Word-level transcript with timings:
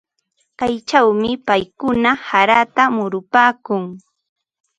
Kaychawmi 0.59 1.29
paykuna 1.47 2.11
harata 2.27 2.83
murupaakun. 2.95 3.83